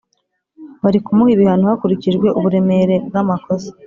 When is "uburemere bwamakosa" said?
2.37-3.69